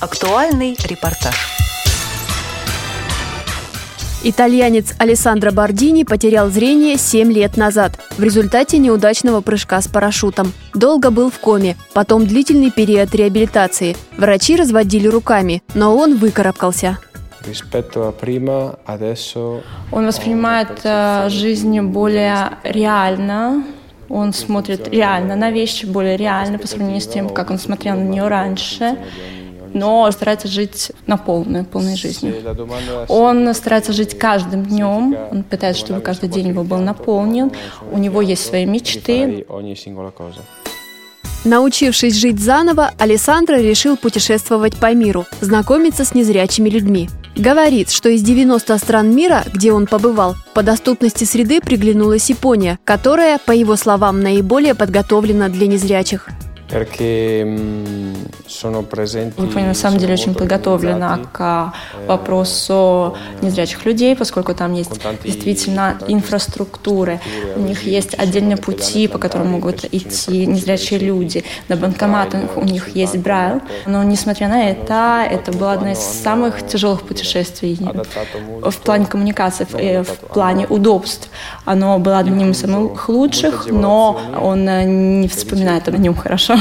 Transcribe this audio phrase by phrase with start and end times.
[0.00, 1.34] Актуальный репортаж.
[4.22, 10.52] Итальянец Алессандро Бардини потерял зрение 7 лет назад в результате неудачного прыжка с парашютом.
[10.72, 13.96] Долго был в коме, потом длительный период реабилитации.
[14.16, 16.98] Врачи разводили руками, но он выкарабкался.
[19.90, 23.64] Он воспринимает э, жизнь более реально,
[24.08, 28.04] он смотрит реально на вещи, более реально по сравнению с тем, как он смотрел на
[28.04, 28.96] нее раньше
[29.78, 32.34] но старается жить на полную, полной жизнью.
[33.08, 37.52] Он старается жить каждым днем, он пытается, чтобы каждый день его был наполнен,
[37.92, 39.46] у него есть свои мечты.
[41.44, 47.08] Научившись жить заново, Александра решил путешествовать по миру, знакомиться с незрячими людьми.
[47.36, 53.38] Говорит, что из 90 стран мира, где он побывал, по доступности среды приглянулась Япония, которая,
[53.38, 56.28] по его словам, наиболее подготовлена для незрячих.
[59.42, 61.72] Япония на самом деле очень подготовлена к
[62.06, 67.20] вопросу незрячих людей, поскольку там есть действительно инфраструктуры.
[67.56, 71.42] У них есть отдельные пути, по которым могут идти незрячие люди.
[71.68, 73.62] На банкоматах у них есть брайл.
[73.86, 77.78] Но несмотря на это, это было одно из самых тяжелых путешествий
[78.62, 79.66] в плане коммуникации,
[80.02, 81.30] в плане удобств.
[81.64, 84.64] Оно было одним из самых лучших, но он
[85.20, 86.57] не вспоминает о нем хорошо.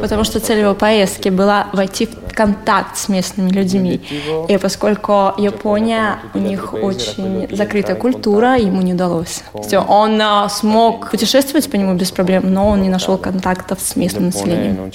[0.00, 4.00] Потому что цель его поездки была войти в контакт с местными людьми.
[4.48, 9.42] И поскольку Япония, у них очень закрытая культура, ему не удалось.
[9.62, 13.96] Все, он а, смог путешествовать по нему без проблем, но он не нашел контактов с
[13.96, 14.90] местным населением.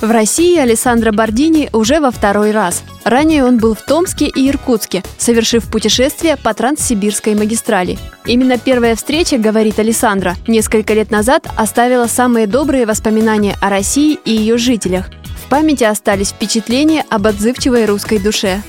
[0.00, 2.82] В России Александра Бордини уже во второй раз.
[3.04, 7.98] Ранее он был в Томске и Иркутске, совершив путешествие по Транссибирской магистрали.
[8.24, 14.32] Именно первая встреча, говорит Александра, несколько лет назад оставила самые добрые воспоминания о России и
[14.32, 15.10] ее жителях.
[15.44, 18.62] В памяти остались впечатления об отзывчивой русской душе.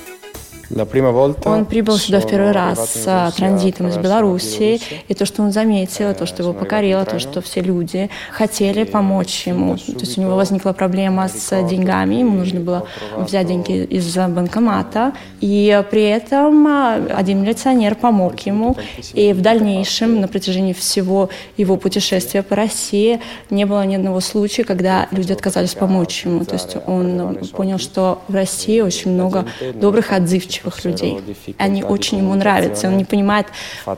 [1.50, 5.52] Он прибыл сюда в первый раз с а, транзитом из Беларуси, и то, что он
[5.52, 9.78] заметил, то, что его покорило, то, что все люди хотели помочь ему.
[9.78, 12.88] То есть у него возникла проблема с деньгами, ему нужно было
[13.18, 18.78] взять деньги из банкомата, и при этом а, один милиционер помог ему,
[19.14, 23.20] и в дальнейшем, на протяжении всего его путешествия по России,
[23.50, 26.46] не было ни одного случая, когда люди отказались помочь ему.
[26.46, 29.46] То есть он понял, что в России очень много
[29.76, 31.18] добрых, отзывчивых отзывчивых людей.
[31.58, 32.88] Они очень ему нравятся.
[32.88, 33.48] Он не понимает,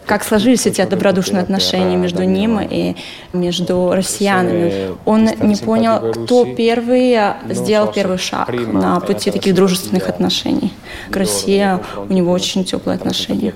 [0.05, 2.95] как сложились эти добродушные отношения между ним и
[3.33, 4.95] между россиянами.
[5.05, 7.17] Он не понял, кто первый
[7.49, 10.71] сделал первый шаг на пути таких дружественных отношений.
[11.09, 13.53] К России у него очень теплые отношения.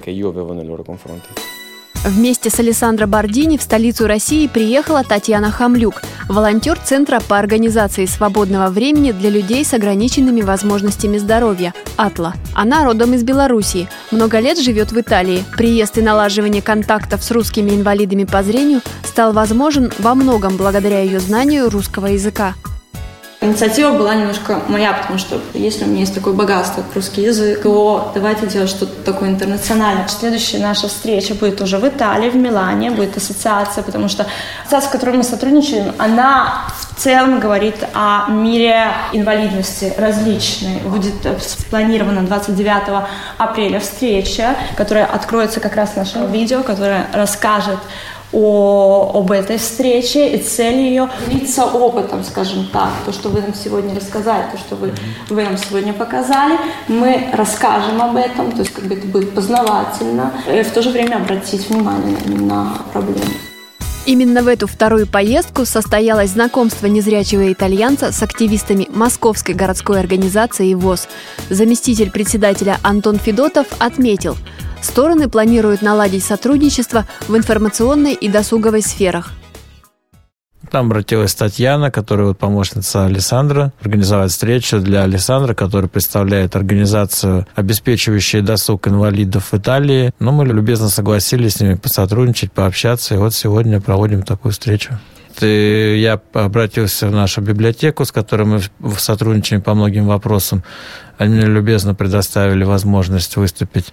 [2.05, 8.69] Вместе с Александро Бардини в столицу России приехала Татьяна Хамлюк, волонтер Центра по организации свободного
[8.69, 12.35] времени для людей с ограниченными возможностями здоровья «АТЛА».
[12.53, 15.43] Она родом из Белоруссии, много лет живет в Италии.
[15.57, 21.19] Приезд и налаживание контактов с русскими инвалидами по зрению стал возможен во многом благодаря ее
[21.19, 22.53] знанию русского языка.
[23.39, 27.61] Инициатива была немножко моя, потому что если у меня есть такое богатство, как русский язык,
[27.61, 30.07] то давайте делать что-то такое интернациональное.
[30.07, 34.25] Следующая наша встреча будет уже в Италии, в Милане, будет ассоциация, потому что
[34.63, 36.65] ассоциация, с которой мы сотрудничаем, она
[36.97, 40.79] в целом говорит о мире инвалидности различной.
[40.79, 43.05] Будет спланирована 29
[43.37, 47.77] апреля встреча, которая откроется как раз нашим видео, которая расскажет
[48.33, 53.53] о, об этой встрече и цель ее делиться опытом, скажем так, то, что вы нам
[53.53, 54.91] сегодня рассказали, то, что вы,
[55.29, 60.33] вы нам сегодня показали, мы расскажем об этом, то есть как бы это будет познавательно,
[60.51, 63.23] и в то же время обратить внимание на проблему.
[64.07, 71.07] Именно в эту вторую поездку состоялось знакомство незрячего итальянца с активистами Московской городской организации ВОЗ.
[71.49, 74.35] Заместитель председателя Антон Федотов отметил–
[74.81, 79.31] Стороны планируют наладить сотрудничество в информационной и досуговой сферах.
[80.71, 88.43] Там обратилась Татьяна, которая вот помощница Александра, организовать встречу для Александра, который представляет организацию, обеспечивающую
[88.43, 90.11] досуг инвалидов в Италии.
[90.19, 94.99] Но ну, мы любезно согласились с ними посотрудничать, пообщаться, и вот сегодня проводим такую встречу
[95.45, 98.61] я обратился в нашу библиотеку, с которой мы
[98.97, 100.63] сотрудничаем по многим вопросам.
[101.17, 103.91] Они мне любезно предоставили возможность выступить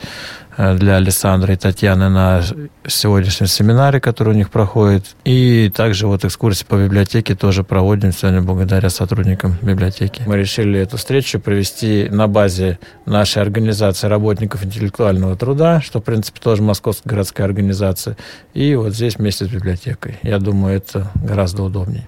[0.57, 2.43] э, для Александра и Татьяны на
[2.87, 5.05] сегодняшнем семинаре, который у них проходит.
[5.25, 10.23] И также вот экскурсии по библиотеке тоже проводим сегодня благодаря сотрудникам библиотеки.
[10.27, 16.41] Мы решили эту встречу провести на базе нашей организации работников интеллектуального труда, что, в принципе,
[16.41, 18.17] тоже Московская городская организация.
[18.53, 20.19] И вот здесь вместе с библиотекой.
[20.23, 22.05] Я думаю, это гораздо удобнее.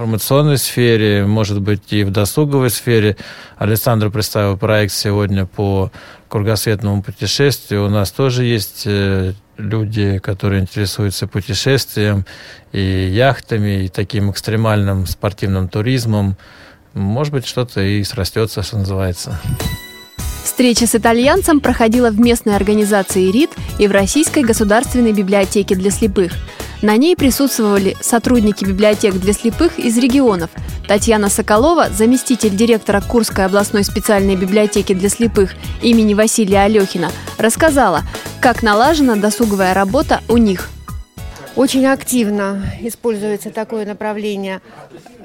[0.00, 3.18] Информационной сфере, может быть, и в досуговой сфере.
[3.58, 5.92] Александр представил проект сегодня по
[6.30, 7.84] кругосветному путешествию.
[7.84, 12.24] У нас тоже есть э, люди, которые интересуются путешествием
[12.72, 12.80] и
[13.12, 16.38] яхтами, и таким экстремальным спортивным туризмом.
[16.94, 19.38] Может быть, что-то и срастется, что называется.
[20.42, 26.32] Встреча с итальянцем проходила в местной организации РИД и в Российской государственной библиотеке для слепых.
[26.82, 30.50] На ней присутствовали сотрудники библиотек для слепых из регионов.
[30.88, 38.00] Татьяна Соколова, заместитель директора Курской областной специальной библиотеки для слепых имени Василия Алехина, рассказала,
[38.40, 40.70] как налажена досуговая работа у них.
[41.54, 44.62] Очень активно используется такое направление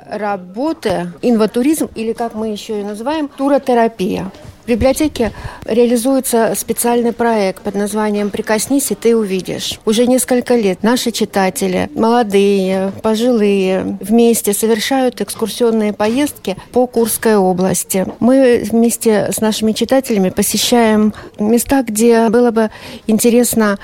[0.10, 4.30] работы, инватуризм или, как мы еще и называем, туротерапия.
[4.65, 5.31] В библиотеке
[5.65, 9.79] реализуется специальный проект под названием «Прикоснись, и ты увидишь».
[9.85, 18.07] Уже несколько лет наши читатели, молодые, пожилые, вместе совершают экскурсионные поездки по Курской области.
[18.19, 22.71] Мы вместе с нашими читателями посещаем места, где было бы
[23.06, 23.77] интересно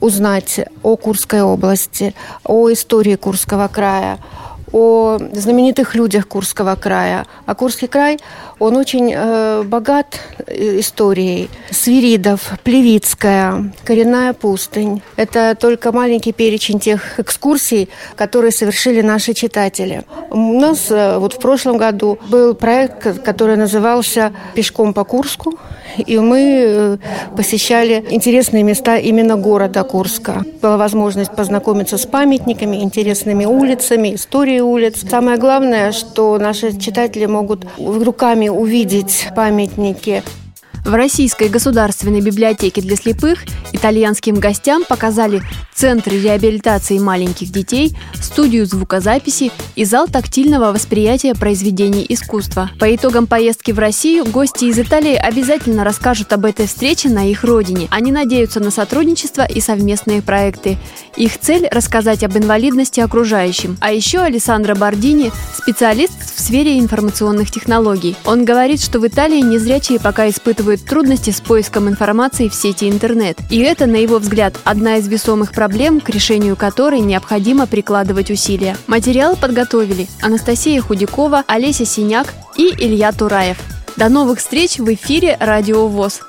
[0.00, 4.18] узнать о Курской области, о истории Курского края,
[4.74, 7.26] о знаменитых людях Курского края.
[7.46, 8.18] А Курский край,
[8.58, 11.48] он очень э, богат э, историей.
[11.70, 15.00] Свиридов, Плевицкая, Коренная пустынь.
[15.14, 20.02] Это только маленький перечень тех экскурсий, которые совершили наши читатели.
[20.30, 25.56] У нас э, вот в прошлом году был проект, который назывался «Пешком по Курску».
[25.98, 26.96] И мы э,
[27.36, 30.42] посещали интересные места именно города Курска.
[30.62, 35.04] Была возможность познакомиться с памятниками, интересными улицами, историей улиц.
[35.08, 40.22] Самое главное, что наши читатели могут руками увидеть памятники
[40.84, 45.42] в Российской государственной библиотеке для слепых итальянским гостям показали
[45.74, 52.70] Центр реабилитации маленьких детей, студию звукозаписи и зал тактильного восприятия произведений искусства.
[52.78, 57.42] По итогам поездки в Россию гости из Италии обязательно расскажут об этой встрече на их
[57.42, 57.88] родине.
[57.90, 60.78] Они надеются на сотрудничество и совместные проекты.
[61.16, 63.76] Их цель– рассказать об инвалидности окружающим.
[63.80, 68.16] А еще Александро Бардини– специалист в сфере информационных технологий.
[68.24, 73.38] Он говорит, что в Италии незрячие пока испытывают трудности с поиском информации в сети интернет.
[73.50, 78.76] И это, на его взгляд, одна из весомых проблем, к решению которой необходимо прикладывать усилия.
[78.86, 83.58] Материал подготовили Анастасия Худякова, Олеся Синяк и Илья Тураев.
[83.96, 86.22] До новых встреч в эфире «Радио ВОЗ».